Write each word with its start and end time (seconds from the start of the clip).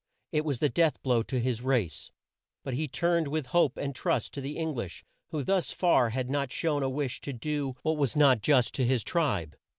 It 0.31 0.43
was 0.45 0.57
the 0.57 0.67
death 0.67 0.99
blow 1.03 1.21
to 1.21 1.39
his 1.39 1.61
race. 1.61 2.11
But 2.63 2.73
he 2.73 2.87
turned 2.87 3.27
with 3.27 3.45
hope 3.45 3.77
and 3.77 3.93
trust 3.93 4.33
to 4.33 4.41
the 4.41 4.57
Eng 4.57 4.73
lish, 4.73 5.03
who 5.27 5.43
thus 5.43 5.71
far 5.71 6.09
had 6.09 6.27
not 6.27 6.51
shown 6.51 6.81
a 6.81 6.89
wish 6.89 7.21
to 7.21 7.33
do 7.33 7.75
what 7.83 7.97
was 7.97 8.15
not 8.15 8.41
just 8.41 8.73
to 8.73 8.83
his 8.83 9.03
tribe. 9.03 9.55